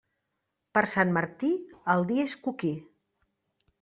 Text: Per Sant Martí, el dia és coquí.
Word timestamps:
Per 0.77 0.83
Sant 0.93 1.11
Martí, 1.19 1.51
el 1.97 2.07
dia 2.13 2.27
és 2.31 2.37
coquí. 2.49 2.73